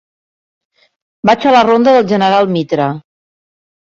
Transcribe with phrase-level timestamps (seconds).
[1.29, 2.87] Vaig a la ronda del General Mitre.